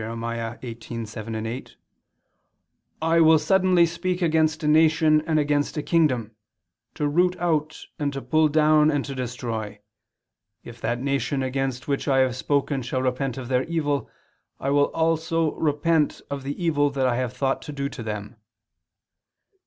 [0.01, 1.75] 18:7, 8):
[3.03, 6.31] "I will suddenly speak against a nation and against a kingdom,
[6.95, 9.83] to root out and to pull down and to destroy it.
[10.63, 14.09] If that nation against which I have spoken shall repent of their evil,
[14.59, 18.37] I also will repent of the evil that I have thought to do them."